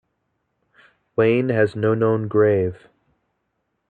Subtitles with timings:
[1.15, 2.87] Wain has no known grave.